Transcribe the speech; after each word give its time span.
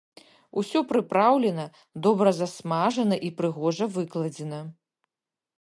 Усё 0.61 0.79
прыпраўлена, 0.91 1.65
добра 2.09 2.29
засмажана 2.39 3.15
і 3.29 3.33
прыгожа 3.43 3.85
выкладзена. 3.99 4.67